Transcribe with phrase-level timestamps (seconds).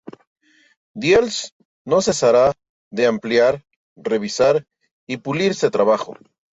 [1.03, 1.53] Diels
[1.85, 2.53] no cesará
[2.91, 3.61] de ampliar,
[3.95, 4.65] revisar
[5.07, 6.17] y pulir este trabajo.